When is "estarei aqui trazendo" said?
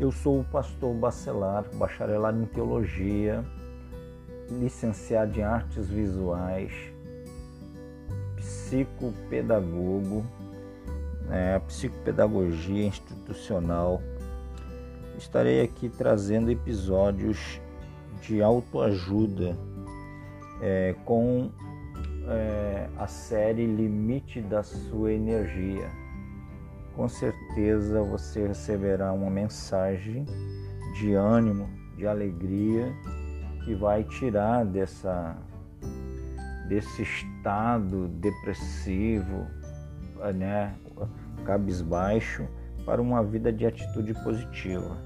15.18-16.48